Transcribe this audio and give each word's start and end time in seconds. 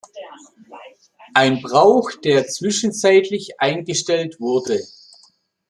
Ein 1.35 1.61
Brauch 1.61 2.09
der 2.23 2.47
zwischenzeitlich 2.47 3.59
eingestellt 3.59 4.39
wurde. 4.39 4.79